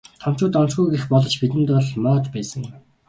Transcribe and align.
Томчууд 0.21 0.53
онцгүй 0.61 0.87
гэх 0.91 1.03
боловч 1.11 1.33
бидэнд 1.41 1.67
бол 1.75 1.87
моод 2.03 2.25
байсан 2.33 2.61
юм. 2.69 2.75